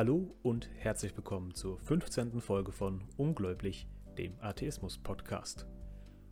Hallo 0.00 0.34
und 0.42 0.70
herzlich 0.78 1.14
willkommen 1.14 1.52
zur 1.52 1.78
15. 1.78 2.40
Folge 2.40 2.72
von 2.72 3.02
Ungläublich, 3.18 3.86
dem 4.16 4.32
Atheismus-Podcast. 4.40 5.66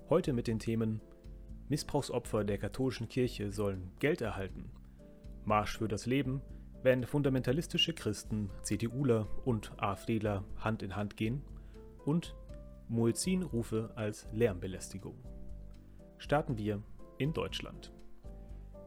Heute 0.09 0.33
mit 0.33 0.46
den 0.46 0.59
Themen 0.59 1.02
Missbrauchsopfer 1.69 2.45
der 2.45 2.57
katholischen 2.57 3.11
Kirche 3.11 3.52
sollen 3.52 3.91
Geld 3.98 4.23
erhalten, 4.23 4.70
Marsch 5.45 5.77
für 5.77 5.87
das 5.87 6.07
Leben, 6.07 6.41
wenn 6.83 7.05
fundamentalistische 7.05 7.93
Christen, 7.93 8.48
CDUler 8.62 9.29
und 9.45 9.71
AfDler 9.77 10.45
Hand 10.57 10.82
in 10.82 10.97
Hand 10.97 11.19
gehen 11.19 11.42
und 12.06 12.34
Muezzin-Rufe 12.89 13.91
als 13.97 14.27
Lärmbelästigung. 14.33 15.19
Starten 16.16 16.56
wir 16.56 16.83
in 17.19 17.34
Deutschland. 17.34 17.92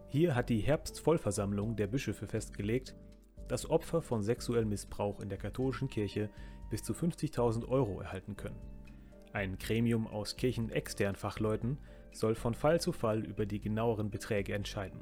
Hier 0.07 0.33
hat 0.33 0.49
die 0.49 0.61
Herbstvollversammlung 0.61 1.75
der 1.75 1.85
Bischöfe 1.85 2.25
festgelegt, 2.25 2.95
dass 3.51 3.69
Opfer 3.69 4.01
von 4.01 4.23
sexuellem 4.23 4.69
Missbrauch 4.69 5.19
in 5.19 5.27
der 5.27 5.37
katholischen 5.37 5.89
Kirche 5.89 6.29
bis 6.69 6.83
zu 6.83 6.93
50.000 6.93 7.67
Euro 7.67 7.99
erhalten 7.99 8.37
können. 8.37 8.55
Ein 9.33 9.57
Gremium 9.57 10.07
aus 10.07 10.37
kirchenexternen 10.37 11.17
Fachleuten 11.17 11.77
soll 12.13 12.33
von 12.35 12.53
Fall 12.53 12.79
zu 12.79 12.93
Fall 12.93 13.25
über 13.25 13.45
die 13.45 13.59
genaueren 13.59 14.09
Beträge 14.09 14.53
entscheiden. 14.53 15.01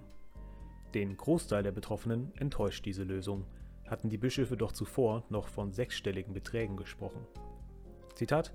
Den 0.96 1.16
Großteil 1.16 1.62
der 1.62 1.74
Betroffenen 1.74 2.32
enttäuscht 2.38 2.88
diese 2.88 3.04
Lösung, 3.04 3.46
hatten 3.86 4.10
die 4.10 4.18
Bischöfe 4.18 4.58
doch 4.58 4.72
zuvor 4.72 5.26
noch 5.30 5.48
von 5.48 5.72
sechsstelligen 5.72 6.34
Beträgen 6.34 6.76
gesprochen. 6.76 7.28
Zitat 8.16 8.52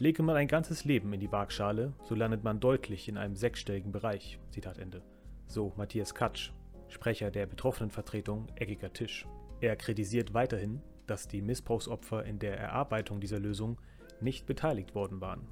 Lege 0.00 0.24
man 0.24 0.34
ein 0.34 0.48
ganzes 0.48 0.84
Leben 0.84 1.12
in 1.12 1.20
die 1.20 1.30
Waagschale, 1.30 1.92
so 2.02 2.16
landet 2.16 2.42
man 2.42 2.58
deutlich 2.58 3.08
in 3.08 3.16
einem 3.16 3.36
sechsstelligen 3.36 3.92
Bereich. 3.92 4.40
Zitat 4.50 4.78
Ende. 4.78 5.00
So 5.46 5.72
Matthias 5.76 6.12
Katsch, 6.12 6.50
Sprecher 6.88 7.30
der 7.30 7.46
Betroffenenvertretung 7.46 8.48
Eckiger 8.56 8.92
Tisch. 8.92 9.26
Er 9.60 9.76
kritisiert 9.76 10.34
weiterhin, 10.34 10.80
dass 11.06 11.28
die 11.28 11.42
Missbrauchsopfer 11.42 12.24
in 12.24 12.38
der 12.38 12.58
Erarbeitung 12.58 13.20
dieser 13.20 13.38
Lösung 13.38 13.78
nicht 14.20 14.46
beteiligt 14.46 14.94
worden 14.94 15.20
waren. 15.20 15.46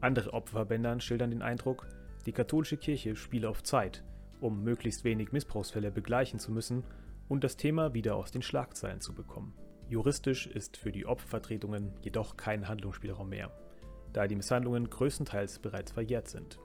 Andere 0.00 0.32
Opferverbändern 0.32 1.00
schildern 1.00 1.30
den 1.30 1.42
Eindruck, 1.42 1.86
die 2.26 2.32
katholische 2.32 2.76
Kirche 2.76 3.16
spiele 3.16 3.48
auf 3.48 3.62
Zeit, 3.62 4.04
um 4.40 4.62
möglichst 4.62 5.04
wenig 5.04 5.32
Missbrauchsfälle 5.32 5.90
begleichen 5.90 6.38
zu 6.38 6.52
müssen 6.52 6.84
und 7.28 7.44
das 7.44 7.56
Thema 7.56 7.94
wieder 7.94 8.16
aus 8.16 8.30
den 8.30 8.42
Schlagzeilen 8.42 9.00
zu 9.00 9.14
bekommen. 9.14 9.54
Juristisch 9.88 10.46
ist 10.46 10.76
für 10.76 10.92
die 10.92 11.06
Opfervertretungen 11.06 11.92
jedoch 12.02 12.36
kein 12.36 12.68
Handlungsspielraum 12.68 13.28
mehr, 13.28 13.50
da 14.12 14.26
die 14.26 14.36
Misshandlungen 14.36 14.90
größtenteils 14.90 15.60
bereits 15.60 15.92
verjährt 15.92 16.28
sind. 16.28 16.58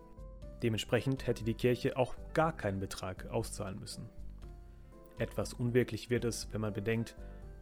Dementsprechend 0.63 1.25
hätte 1.25 1.43
die 1.43 1.55
Kirche 1.55 1.97
auch 1.97 2.15
gar 2.33 2.55
keinen 2.55 2.79
Betrag 2.79 3.27
auszahlen 3.31 3.79
müssen. 3.79 4.07
Etwas 5.17 5.53
unwirklich 5.53 6.09
wird 6.09 6.25
es, 6.25 6.47
wenn 6.51 6.61
man 6.61 6.73
bedenkt, 6.73 7.15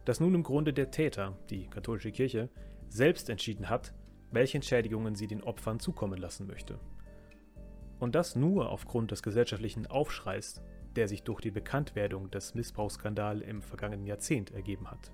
dass 0.04 0.20
nun 0.20 0.34
im 0.34 0.42
Grunde 0.42 0.72
der 0.72 0.90
Täter, 0.90 1.36
die 1.50 1.66
katholische 1.66 2.12
Kirche, 2.12 2.48
selbst 2.88 3.30
entschieden 3.30 3.68
hat, 3.68 3.94
welche 4.30 4.58
Entschädigungen 4.58 5.14
sie 5.14 5.26
den 5.26 5.42
Opfern 5.42 5.80
zukommen 5.80 6.18
lassen 6.18 6.46
möchte. 6.46 6.78
Und 7.98 8.14
das 8.14 8.36
nur 8.36 8.70
aufgrund 8.70 9.10
des 9.10 9.22
gesellschaftlichen 9.22 9.86
Aufschreis, 9.86 10.62
der 10.96 11.06
sich 11.06 11.22
durch 11.22 11.40
die 11.40 11.50
Bekanntwerdung 11.50 12.30
des 12.30 12.54
Missbrauchsskandals 12.54 13.42
im 13.42 13.62
vergangenen 13.62 14.06
Jahrzehnt 14.06 14.50
ergeben 14.52 14.90
hat. 14.90 15.12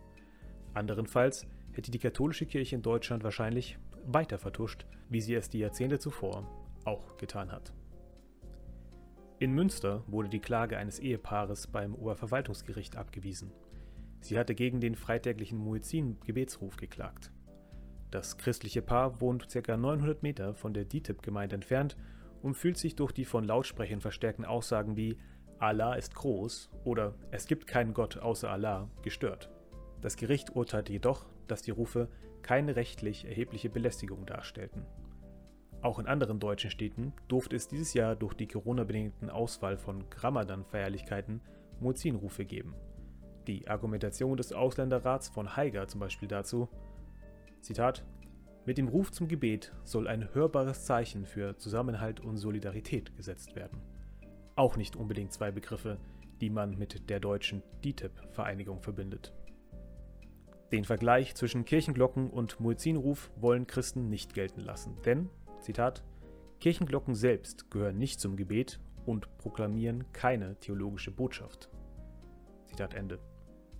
Anderenfalls 0.73 1.47
hätte 1.73 1.91
die 1.91 1.98
katholische 1.98 2.47
Kirche 2.47 2.77
in 2.77 2.83
Deutschland 2.83 3.25
wahrscheinlich 3.25 3.78
weiter 4.05 4.39
vertuscht, 4.39 4.87
wie 5.09 5.21
sie 5.21 5.34
es 5.34 5.50
die 5.50 5.59
Jahrzehnte 5.59 5.98
zuvor 5.98 6.66
auch 6.87 7.17
getan 7.17 7.53
hat. 7.53 7.73
In 9.38 9.53
Münster 9.53 10.03
wurde 10.06 10.31
die 10.31 10.41
Klage 10.41 10.78
eines 10.78 10.99
Ehepaares 10.99 11.66
beim 11.66 11.94
Oberverwaltungsgericht 11.94 12.97
abgewiesen. 12.97 13.53
Sie 14.21 14.38
hatte 14.38 14.55
gegen 14.55 14.81
den 14.81 14.94
freitäglichen 14.94 15.59
Muezzin-Gebetsruf 15.59 16.77
geklagt. 16.77 17.31
Das 18.11 18.38
christliche 18.38 18.83
Paar 18.83 19.21
wohnt 19.21 19.49
ca. 19.53 19.77
900 19.77 20.22
Meter 20.22 20.55
von 20.55 20.72
der 20.72 20.84
DITIB-Gemeinde 20.84 21.56
entfernt 21.56 21.97
und 22.43 22.55
fühlt 22.55 22.78
sich 22.78 22.97
durch 22.97 23.12
die 23.12 23.25
von 23.25 23.44
Lautsprechern 23.44 24.00
verstärkten 24.00 24.44
Aussagen 24.44 24.97
wie 24.97 25.19
Allah 25.59 25.94
ist 25.94 26.15
groß 26.15 26.71
oder 26.84 27.15
es 27.31 27.47
gibt 27.47 27.66
keinen 27.66 27.94
Gott 27.94 28.19
außer 28.19 28.50
Allah 28.50 28.88
gestört. 29.03 29.50
Das 30.00 30.16
Gericht 30.16 30.55
urteilte 30.55 30.93
jedoch, 30.93 31.27
dass 31.47 31.62
die 31.62 31.71
Rufe 31.71 32.09
keine 32.43 32.77
rechtlich 32.77 33.25
erhebliche 33.25 33.71
Belästigung 33.71 34.25
darstellten. 34.27 34.87
Auch 35.82 35.98
in 35.98 36.06
anderen 36.06 36.41
deutschen 36.41 36.70
Städten 36.70 37.12
durfte 37.28 37.56
es 37.56 37.69
dieses 37.69 37.94
Jahr 37.94 38.16
durch 38.16 38.34
die 38.34 38.48
Corona-bedingten 38.48 39.31
Auswahl 39.31 39.76
von 39.76 40.04
Ramadan-Feierlichkeiten 40.16 41.41
Muezzin-Rufe 41.81 42.44
geben. 42.44 42.75
Die 43.47 43.69
Argumentation 43.69 44.37
des 44.37 44.53
Ausländerrats 44.53 45.28
von 45.28 45.56
Haiger 45.56 45.87
zum 45.87 46.00
Beispiel 46.00 46.28
dazu, 46.28 46.69
Zitat, 47.60 48.04
mit 48.64 48.78
dem 48.78 48.88
Ruf 48.88 49.12
zum 49.12 49.28
Gebet 49.28 49.72
soll 49.84 50.09
ein 50.09 50.34
hörbares 50.34 50.84
Zeichen 50.84 51.25
für 51.25 51.56
Zusammenhalt 51.56 52.19
und 52.19 52.37
Solidarität 52.37 53.14
gesetzt 53.16 53.54
werden. 53.54 53.81
Auch 54.56 54.76
nicht 54.76 54.97
unbedingt 54.97 55.32
zwei 55.32 55.53
Begriffe, 55.53 55.98
die 56.41 56.50
man 56.50 56.76
mit 56.76 57.08
der 57.08 57.20
deutschen 57.20 57.62
DITIB-Vereinigung 57.84 58.81
verbindet. 58.81 59.32
Den 60.72 60.84
Vergleich 60.84 61.37
zwischen 61.37 61.64
Kirchenglocken 61.64 62.28
und 62.28 62.58
Muezzinruf 62.58 63.31
wollen 63.37 63.69
Christen 63.69 64.08
nicht 64.08 64.34
gelten 64.34 64.62
lassen, 64.62 64.97
denn 65.04 65.31
Zitat, 65.66 66.04
Kirchenglocken 66.60 67.16
selbst 67.16 67.72
gehören 67.72 67.99
nicht 67.99 68.21
zum 68.21 68.37
Gebet 68.37 68.78
und 69.04 69.37
proklamieren 69.37 70.04
keine 70.12 70.54
theologische 70.60 71.10
Botschaft. 71.10 71.72
Zitat 72.66 72.94
Ende. 72.94 73.19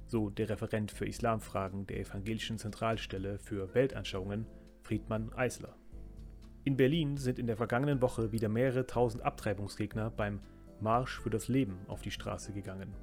So 0.04 0.28
der 0.28 0.48
Referent 0.48 0.91
für 0.91 1.06
Islamfragen 1.06 1.86
der 1.86 2.00
Evangelischen 2.00 2.58
Zentralstelle 2.58 3.38
für 3.38 3.72
Weltanschauungen, 3.72 4.48
Friedmann 4.82 5.32
Eisler. 5.34 5.76
In 6.64 6.76
Berlin 6.76 7.19
sind 7.19 7.38
in 7.38 7.46
der 7.46 7.56
vergangenen 7.56 8.02
Woche 8.02 8.32
wieder 8.32 8.48
mehrere 8.48 8.88
tausend 8.88 9.22
Abtreibungsgegner 9.25 10.10
beim 10.10 10.41
Marsch 10.80 11.20
für 11.20 11.30
das 11.30 11.46
Leben 11.46 11.78
auf 11.86 12.02
die 12.02 12.10
Straße 12.10 12.52
gegangen. 12.52 12.96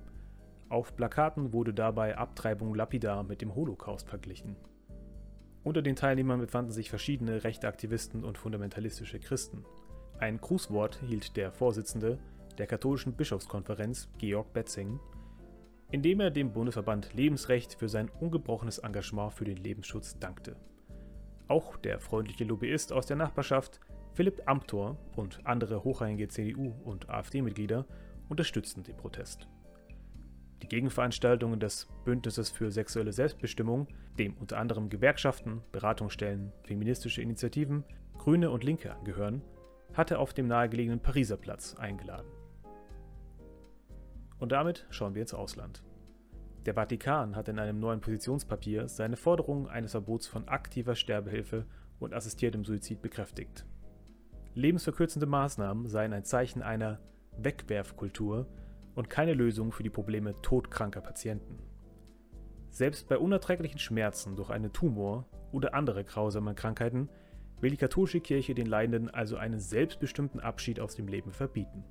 Auf 0.68 0.94
Plakaten 0.98 1.54
wurde 1.54 1.74
dabei 1.74 2.18
Abtreibung 2.18 2.76
lapidar 2.76 3.24
mit 3.24 3.42
dem 3.42 3.56
Holocaust 3.56 4.10
verglichen. 4.10 4.58
Unter 5.64 5.82
den 5.82 5.96
Teilnehmern 5.96 6.42
befanden 6.42 6.72
sich 6.72 6.90
verschiedene 6.90 7.44
rechte 7.44 7.68
Aktivisten 7.68 8.24
und 8.24 8.38
fundamentalistische 8.38 9.20
Christen. 9.20 9.66
Ein 10.20 10.40
Grußwort 10.40 11.00
hielt 11.08 11.38
der 11.38 11.52
Vorsitzende 11.52 12.20
der 12.58 12.68
katholischen 12.68 13.14
Bischofskonferenz, 13.14 14.10
Georg 14.18 14.52
Betzing, 14.54 15.00
indem 15.90 16.20
er 16.20 16.32
dem 16.32 16.52
Bundesverband 16.52 17.14
Lebensrecht 17.14 17.76
für 17.76 17.88
sein 17.88 18.10
ungebrochenes 18.20 18.80
Engagement 18.80 19.34
für 19.34 19.46
den 19.46 19.58
Lebensschutz 19.58 20.20
dankte. 20.20 20.56
Auch 21.48 21.78
der 21.78 22.00
freundliche 22.00 22.44
Lobbyist 22.44 22.92
aus 22.92 23.06
der 23.06 23.16
Nachbarschaft, 23.16 23.80
Philipp 24.14 24.42
Amthor 24.46 24.98
und 25.16 25.46
andere 25.46 25.84
hochrangige 25.84 26.28
CDU- 26.28 26.74
und 26.84 27.10
AfD-Mitglieder 27.10 27.86
unterstützten 28.30 28.84
den 28.84 28.98
Protest. 28.98 29.48
Die 30.64 30.70
Gegenveranstaltungen 30.70 31.60
des 31.60 31.90
Bündnisses 32.06 32.50
für 32.50 32.72
sexuelle 32.72 33.12
Selbstbestimmung, 33.12 33.90
dem 34.18 34.38
unter 34.38 34.58
anderem 34.58 34.88
Gewerkschaften, 34.88 35.62
Beratungsstellen, 35.74 36.54
feministische 36.64 37.22
Initiativen, 37.22 37.84
Grüne 38.18 38.50
und 38.50 38.64
Linke 38.64 38.96
angehören, 38.96 39.42
hatte 39.94 40.20
auf 40.20 40.34
dem 40.34 40.48
nahegelegenen 40.48 41.02
Pariser 41.02 41.36
Platz 41.36 41.76
eingeladen. 41.76 42.32
Und 44.40 44.54
damit 44.54 44.88
schauen 44.90 45.16
wir 45.16 45.22
ins 45.24 45.34
Ausland. 45.34 45.84
Der 46.66 46.76
Vatikan 46.76 47.36
hat 47.36 47.50
in 47.50 47.60
einem 47.60 47.82
neuen 47.82 48.00
Positionspapier 48.00 48.88
seine 48.88 49.18
Forderung 49.18 49.68
eines 49.68 49.92
Verbots 49.92 50.28
von 50.28 50.48
aktiver 50.48 50.96
Sterbehilfe 50.96 51.66
und 52.00 52.14
assistiertem 52.14 52.64
Suizid 52.64 53.02
bekräftigt. 53.02 53.66
Lebensverkürzende 54.54 55.26
Maßnahmen 55.26 55.90
seien 55.90 56.14
ein 56.14 56.24
Zeichen 56.24 56.62
einer 56.62 57.02
Wegwerfkultur, 57.38 58.48
und 58.96 59.10
keine 59.10 59.34
Lösung 59.34 59.72
für 59.72 59.84
die 59.84 59.90
Probleme 59.90 60.36
todkranker 60.42 61.02
Patienten. 61.02 61.60
Selbst 62.70 63.08
bei 63.08 63.18
unerträglichen 63.18 63.80
Schmerzen 63.80 64.36
durch 64.36 64.50
einen 64.50 64.74
Tumor 64.74 65.28
oder 65.52 65.74
andere 65.74 66.04
grausame 66.04 66.56
Krankheiten 66.56 67.10
will 67.62 67.72
die 67.72 67.78
katholische 67.78 68.20
Kirche 68.20 68.56
den 68.56 68.66
Leidenden 68.66 69.10
also 69.10 69.38
einen 69.38 69.60
selbstbestimmten 69.60 70.40
Abschied 70.40 70.80
aus 70.80 70.96
dem 70.96 71.08
Leben 71.08 71.32
verbieten. 71.32 71.84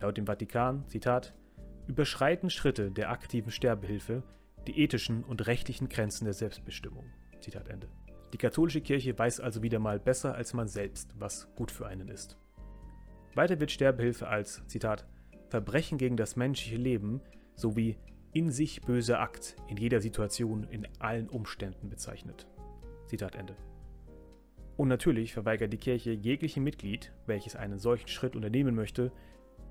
Laut 0.00 0.16
dem 0.16 0.26
Vatikan, 0.26 0.86
Zitat, 0.86 1.34
überschreiten 1.88 2.50
Schritte 2.50 2.90
der 2.90 3.10
aktiven 3.10 3.50
Sterbehilfe 3.50 4.22
die 4.66 4.80
ethischen 4.80 5.24
und 5.24 5.46
rechtlichen 5.46 5.88
Grenzen 5.88 6.24
der 6.24 6.34
Selbstbestimmung. 6.34 7.04
Zitat 7.40 7.68
Ende. 7.68 7.88
Die 8.32 8.38
katholische 8.38 8.82
Kirche 8.82 9.18
weiß 9.18 9.40
also 9.40 9.62
wieder 9.62 9.78
mal 9.78 9.98
besser 9.98 10.34
als 10.34 10.52
man 10.52 10.68
selbst, 10.68 11.14
was 11.18 11.48
gut 11.54 11.70
für 11.70 11.86
einen 11.86 12.08
ist. 12.08 12.36
Weiter 13.34 13.58
wird 13.58 13.70
Sterbehilfe 13.70 14.28
als, 14.28 14.62
Zitat, 14.66 15.06
Verbrechen 15.48 15.98
gegen 15.98 16.16
das 16.16 16.36
menschliche 16.36 16.76
Leben 16.76 17.20
sowie 17.54 17.96
in 18.32 18.50
sich 18.50 18.82
böser 18.82 19.20
Akt 19.20 19.56
in 19.68 19.76
jeder 19.76 20.00
Situation, 20.00 20.64
in 20.64 20.86
allen 20.98 21.28
Umständen 21.28 21.88
bezeichnet. 21.88 22.46
Zitat 23.06 23.34
Ende. 23.34 23.56
Und 24.76 24.88
natürlich 24.88 25.32
verweigert 25.32 25.72
die 25.72 25.78
Kirche 25.78 26.12
jeglichem 26.12 26.62
Mitglied, 26.62 27.12
welches 27.26 27.56
einen 27.56 27.78
solchen 27.78 28.08
Schritt 28.08 28.36
unternehmen 28.36 28.74
möchte, 28.74 29.10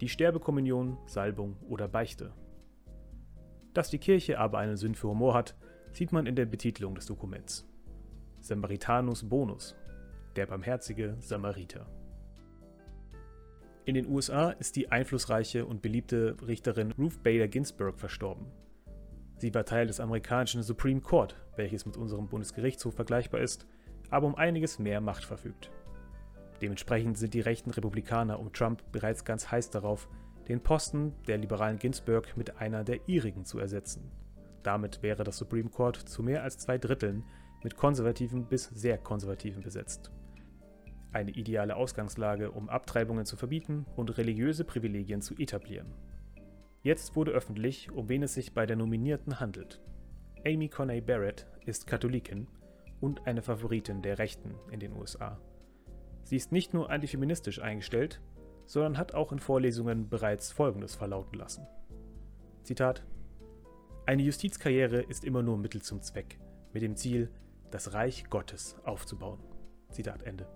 die 0.01 0.09
Sterbekommunion, 0.09 0.97
Salbung 1.05 1.55
oder 1.69 1.87
Beichte. 1.87 2.33
Dass 3.73 3.89
die 3.89 3.99
Kirche 3.99 4.39
aber 4.39 4.57
einen 4.57 4.75
Sinn 4.75 4.95
für 4.95 5.07
Humor 5.07 5.33
hat, 5.33 5.55
sieht 5.91 6.11
man 6.11 6.25
in 6.25 6.35
der 6.35 6.45
Betitelung 6.45 6.95
des 6.95 7.05
Dokuments. 7.05 7.65
Samaritanus 8.41 9.29
Bonus, 9.29 9.75
der 10.35 10.45
barmherzige 10.45 11.15
Samariter. 11.19 11.87
In 13.87 13.93
den 13.93 14.09
USA 14.09 14.49
ist 14.49 14.75
die 14.75 14.91
einflussreiche 14.91 15.65
und 15.65 15.81
beliebte 15.81 16.35
Richterin 16.45 16.91
Ruth 16.91 17.23
Bader 17.23 17.47
Ginsburg 17.47 17.97
verstorben. 17.97 18.47
Sie 19.37 19.53
war 19.53 19.63
Teil 19.63 19.87
des 19.87 20.01
amerikanischen 20.01 20.61
Supreme 20.61 20.99
Court, 20.99 21.37
welches 21.55 21.85
mit 21.85 21.95
unserem 21.95 22.27
Bundesgerichtshof 22.27 22.95
vergleichbar 22.95 23.39
ist, 23.39 23.65
aber 24.09 24.27
um 24.27 24.35
einiges 24.35 24.77
mehr 24.77 24.99
Macht 24.99 25.23
verfügt. 25.23 25.71
Dementsprechend 26.61 27.17
sind 27.17 27.33
die 27.33 27.39
rechten 27.39 27.71
Republikaner 27.71 28.41
um 28.41 28.51
Trump 28.51 28.83
bereits 28.91 29.23
ganz 29.23 29.51
heiß 29.51 29.69
darauf, 29.69 30.09
den 30.49 30.59
Posten 30.59 31.13
der 31.25 31.37
liberalen 31.37 31.79
Ginsburg 31.79 32.35
mit 32.35 32.57
einer 32.57 32.83
der 32.83 33.07
ihrigen 33.07 33.45
zu 33.45 33.57
ersetzen. 33.57 34.11
Damit 34.63 35.01
wäre 35.01 35.23
das 35.23 35.37
Supreme 35.37 35.69
Court 35.69 35.95
zu 35.95 36.23
mehr 36.23 36.43
als 36.43 36.57
zwei 36.57 36.77
Dritteln 36.77 37.23
mit 37.63 37.77
konservativen 37.77 38.47
bis 38.47 38.65
sehr 38.65 38.97
konservativen 38.97 39.63
besetzt. 39.63 40.11
Eine 41.11 41.31
ideale 41.31 41.75
Ausgangslage, 41.75 42.51
um 42.51 42.69
Abtreibungen 42.69 43.25
zu 43.25 43.37
verbieten 43.37 43.85
und 43.95 44.17
religiöse 44.17 44.63
Privilegien 44.65 45.21
zu 45.21 45.35
etablieren. 45.35 45.93
Jetzt 46.83 47.15
wurde 47.15 47.31
öffentlich, 47.31 47.91
um 47.91 48.09
wen 48.09 48.23
es 48.23 48.33
sich 48.33 48.53
bei 48.53 48.65
der 48.65 48.75
Nominierten 48.75 49.39
handelt. 49.39 49.81
Amy 50.45 50.69
Coney 50.69 51.01
Barrett 51.01 51.47
ist 51.65 51.87
Katholikin 51.87 52.47
und 53.01 53.25
eine 53.27 53.41
Favoritin 53.41 54.01
der 54.01 54.19
Rechten 54.19 54.55
in 54.71 54.79
den 54.79 54.93
USA. 54.93 55.39
Sie 56.23 56.35
ist 56.35 56.51
nicht 56.51 56.73
nur 56.73 56.89
antifeministisch 56.89 57.61
eingestellt, 57.61 58.21
sondern 58.65 58.97
hat 58.97 59.13
auch 59.13 59.31
in 59.31 59.39
Vorlesungen 59.39 60.09
bereits 60.09 60.51
Folgendes 60.51 60.95
verlauten 60.95 61.37
lassen. 61.37 61.65
Zitat 62.63 63.03
Eine 64.05 64.23
Justizkarriere 64.23 65.01
ist 65.01 65.23
immer 65.23 65.41
nur 65.41 65.57
Mittel 65.57 65.81
zum 65.81 66.01
Zweck, 66.01 66.37
mit 66.73 66.83
dem 66.83 66.95
Ziel, 66.95 67.31
das 67.71 67.93
Reich 67.93 68.29
Gottes 68.29 68.77
aufzubauen. 68.83 69.39
Zitat 69.89 70.23
Ende. 70.23 70.47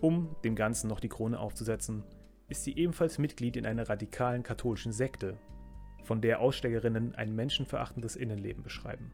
Um 0.00 0.36
dem 0.44 0.54
Ganzen 0.54 0.88
noch 0.88 1.00
die 1.00 1.08
Krone 1.08 1.38
aufzusetzen, 1.38 2.04
ist 2.48 2.64
sie 2.64 2.76
ebenfalls 2.76 3.18
Mitglied 3.18 3.56
in 3.56 3.66
einer 3.66 3.88
radikalen 3.88 4.42
katholischen 4.42 4.92
Sekte, 4.92 5.38
von 6.04 6.20
der 6.20 6.40
Aussteigerinnen 6.40 7.14
ein 7.14 7.34
menschenverachtendes 7.34 8.14
Innenleben 8.14 8.62
beschreiben. 8.62 9.12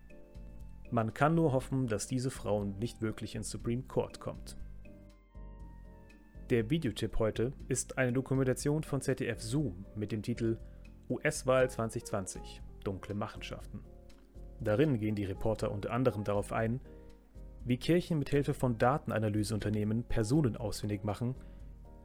Man 0.90 1.14
kann 1.14 1.34
nur 1.34 1.52
hoffen, 1.52 1.86
dass 1.86 2.06
diese 2.06 2.30
Frau 2.30 2.64
nicht 2.64 3.00
wirklich 3.00 3.34
ins 3.34 3.48
Supreme 3.48 3.84
Court 3.84 4.20
kommt. 4.20 4.58
Der 6.50 6.68
Videotipp 6.68 7.18
heute 7.18 7.54
ist 7.68 7.96
eine 7.96 8.12
Dokumentation 8.12 8.82
von 8.82 9.00
ZDF 9.00 9.40
Zoom 9.40 9.86
mit 9.96 10.12
dem 10.12 10.22
Titel 10.22 10.58
US-Wahl 11.08 11.70
2020– 11.70 12.60
Dunkle 12.84 13.14
Machenschaften. 13.14 13.80
Darin 14.60 14.98
gehen 14.98 15.14
die 15.14 15.24
Reporter 15.24 15.72
unter 15.72 15.92
anderem 15.92 16.24
darauf 16.24 16.52
ein, 16.52 16.80
wie 17.64 17.76
Kirchen 17.76 18.18
mit 18.18 18.30
Hilfe 18.30 18.54
von 18.54 18.78
Datenanalyseunternehmen 18.78 20.04
Personen 20.04 20.56
ausfindig 20.56 21.04
machen, 21.04 21.34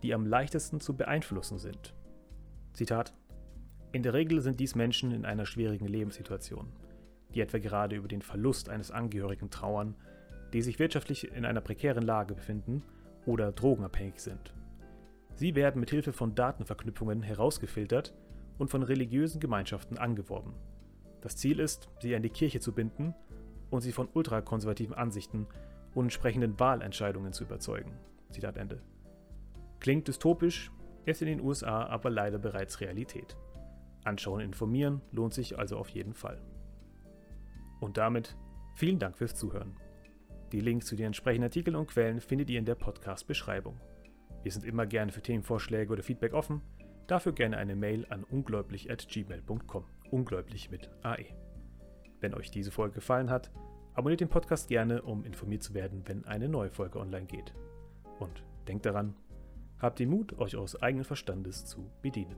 die 0.04 0.14
am 0.14 0.26
leichtesten 0.26 0.80
zu 0.80 0.96
beeinflussen 0.96 1.58
sind. 1.58 1.96
Zitat 2.74 3.14
In 3.92 4.04
der 4.04 4.14
Regel 4.14 4.42
sind 4.42 4.60
dies 4.60 4.76
Menschen 4.76 5.12
in 5.12 5.26
einer 5.26 5.46
schwierigen 5.46 5.88
Lebenssituation, 5.88 6.72
die 7.34 7.42
etwa 7.42 7.58
gerade 7.58 7.96
über 7.96 8.08
den 8.08 8.22
Verlust 8.22 8.70
eines 8.70 8.92
Angehörigen 8.92 9.50
trauern, 9.50 9.96
die 10.54 10.62
sich 10.62 10.80
wirtschaftlich 10.80 11.32
in 11.32 11.46
einer 11.46 11.62
prekären 11.62 12.04
Lage 12.04 12.36
befinden 12.36 12.84
oder 13.26 13.52
drogenabhängig 13.52 14.20
sind. 14.20 14.54
Sie 15.34 15.56
werden 15.56 15.80
mit 15.80 15.90
Hilfe 15.90 16.14
von 16.14 16.36
Datenverknüpfungen 16.36 17.22
herausgefiltert 17.22 18.14
und 18.58 18.70
von 18.70 18.84
religiösen 18.84 19.40
Gemeinschaften 19.40 19.98
angeworben. 19.98 20.54
Das 21.22 21.36
Ziel 21.36 21.60
ist, 21.60 21.90
sie 22.00 22.16
an 22.16 22.22
die 22.22 22.30
Kirche 22.30 22.60
zu 22.60 22.74
binden 22.74 23.14
und 23.70 23.82
sie 23.82 23.92
von 23.92 24.10
ultrakonservativen 24.14 24.96
Ansichten 24.96 25.48
und 25.94 26.06
entsprechenden 26.06 26.60
Wahlentscheidungen 26.60 27.34
zu 27.34 27.44
überzeugen. 27.44 27.94
Zitat 28.30 28.58
Ende. 28.58 28.82
Klingt 29.80 30.08
dystopisch, 30.08 30.72
ist 31.06 31.22
in 31.22 31.28
den 31.28 31.42
USA 31.42 31.86
aber 31.86 32.10
leider 32.10 32.38
bereits 32.38 32.82
Realität. 32.82 33.38
Anschauen 34.04 34.40
und 34.40 34.46
informieren 34.46 35.02
lohnt 35.12 35.34
sich 35.34 35.58
also 35.58 35.78
auf 35.78 35.90
jeden 35.90 36.14
Fall. 36.14 36.42
Und 37.80 37.98
damit 37.98 38.36
vielen 38.76 39.00
Dank 39.00 39.18
fürs 39.18 39.36
Zuhören. 39.36 39.76
Die 40.52 40.62
Links 40.62 40.86
zu 40.86 40.96
den 40.96 41.08
entsprechenden 41.08 41.46
Artikeln 41.46 41.76
und 41.76 41.88
Quellen 41.88 42.22
findet 42.22 42.50
ihr 42.50 42.60
in 42.60 42.66
der 42.66 42.76
Podcast-Beschreibung. 42.76 43.80
Wir 44.44 44.52
sind 44.52 44.66
immer 44.66 44.86
gerne 44.86 45.12
für 45.12 45.22
Themenvorschläge 45.22 45.92
oder 45.92 46.04
Feedback 46.04 46.34
offen. 46.34 46.62
Dafür 47.08 47.34
gerne 47.34 47.58
eine 47.58 47.76
Mail 47.76 48.06
an 48.10 48.24
ungläublich.gmail.com. 48.24 49.86
Ungläublich 50.12 50.72
mit 50.72 50.90
AE. 51.04 51.47
Wenn 52.20 52.34
euch 52.34 52.52
diese 52.52 52.72
Folge 52.72 52.96
gefallen 52.96 53.30
hat, 53.30 53.52
abonniert 53.94 54.22
den 54.22 54.30
Podcast 54.30 54.68
gerne, 54.68 55.02
um 55.02 55.24
informiert 55.24 55.64
zu 55.64 55.74
werden, 55.74 56.04
wenn 56.06 56.26
eine 56.26 56.50
neue 56.50 56.70
Folge 56.70 57.00
online 57.00 57.26
geht. 57.26 57.54
Und 58.20 58.44
denkt 58.68 58.86
daran, 58.86 59.16
habt 59.80 60.00
den 60.00 60.10
Mut, 60.10 60.38
euch 60.40 60.56
eures 60.56 60.82
eigenen 60.82 61.06
Verstandes 61.06 61.66
zu 61.66 61.90
bedienen. 62.02 62.36